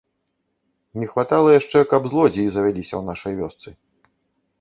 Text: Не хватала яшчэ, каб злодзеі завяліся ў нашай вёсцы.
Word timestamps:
Не 1.01 1.09
хватала 1.11 1.49
яшчэ, 1.59 1.79
каб 1.91 2.07
злодзеі 2.13 2.47
завяліся 2.57 2.91
ў 2.97 3.03
нашай 3.11 3.33
вёсцы. 3.43 3.69